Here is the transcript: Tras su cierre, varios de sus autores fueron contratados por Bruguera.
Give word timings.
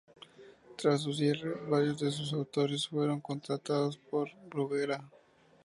Tras 0.79 1.01
su 1.03 1.13
cierre, 1.13 1.53
varios 1.69 1.99
de 1.99 2.09
sus 2.11 2.33
autores 2.33 2.87
fueron 2.87 3.21
contratados 3.21 3.97
por 3.99 4.31
Bruguera. 4.49 5.07